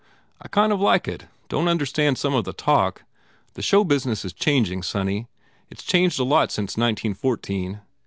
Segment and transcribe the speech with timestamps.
[0.41, 1.27] "I kind of like it.
[1.47, 3.03] Don t understand some of the talk.
[3.53, 5.27] The show business is changing, sonny.
[5.69, 7.81] It s changed a lot since nineteen fourteen.